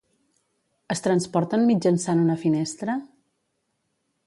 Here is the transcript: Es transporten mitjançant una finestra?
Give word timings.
Es 0.95 1.03
transporten 1.07 1.67
mitjançant 1.67 2.23
una 2.25 2.39
finestra? 2.47 2.99